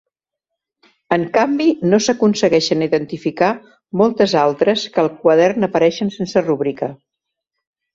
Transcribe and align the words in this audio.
En 1.17 1.25
canvi 1.35 1.67
no 1.91 1.99
s'aconsegueixen 2.07 2.85
identificar 2.87 3.53
moltes 4.05 4.37
altres 4.49 4.89
que 4.97 5.07
al 5.07 5.15
quadern 5.23 5.73
apareixen 5.73 6.15
sense 6.21 6.49
rúbrica. 6.53 6.95